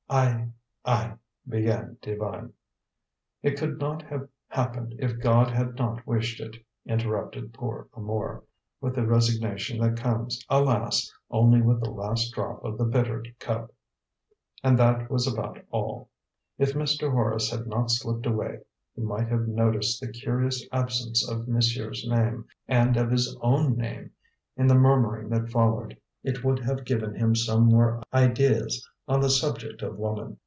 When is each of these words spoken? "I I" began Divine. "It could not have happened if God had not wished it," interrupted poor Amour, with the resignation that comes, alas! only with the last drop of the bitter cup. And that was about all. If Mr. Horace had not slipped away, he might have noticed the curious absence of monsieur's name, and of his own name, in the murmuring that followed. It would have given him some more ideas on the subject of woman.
"I 0.13 0.49
I" 0.83 1.13
began 1.47 1.95
Divine. 2.01 2.51
"It 3.41 3.57
could 3.57 3.79
not 3.79 4.01
have 4.01 4.27
happened 4.49 4.93
if 4.99 5.21
God 5.21 5.49
had 5.49 5.75
not 5.75 6.05
wished 6.05 6.41
it," 6.41 6.57
interrupted 6.85 7.53
poor 7.53 7.87
Amour, 7.93 8.43
with 8.81 8.95
the 8.95 9.07
resignation 9.07 9.79
that 9.79 9.95
comes, 9.95 10.45
alas! 10.49 11.09
only 11.29 11.61
with 11.61 11.79
the 11.79 11.89
last 11.91 12.33
drop 12.33 12.61
of 12.65 12.77
the 12.77 12.83
bitter 12.83 13.23
cup. 13.39 13.73
And 14.61 14.77
that 14.77 15.09
was 15.09 15.31
about 15.31 15.59
all. 15.69 16.09
If 16.57 16.73
Mr. 16.73 17.09
Horace 17.09 17.49
had 17.49 17.65
not 17.67 17.89
slipped 17.89 18.25
away, 18.25 18.57
he 18.93 19.01
might 19.01 19.29
have 19.29 19.47
noticed 19.47 20.01
the 20.01 20.11
curious 20.11 20.61
absence 20.73 21.25
of 21.25 21.47
monsieur's 21.47 22.05
name, 22.05 22.43
and 22.67 22.97
of 22.97 23.11
his 23.11 23.33
own 23.39 23.77
name, 23.77 24.11
in 24.57 24.67
the 24.67 24.75
murmuring 24.75 25.29
that 25.29 25.51
followed. 25.51 25.97
It 26.21 26.43
would 26.43 26.59
have 26.65 26.83
given 26.83 27.15
him 27.15 27.33
some 27.33 27.67
more 27.67 28.03
ideas 28.13 28.85
on 29.07 29.19
the 29.19 29.29
subject 29.29 29.81
of 29.81 29.97
woman. 29.97 30.37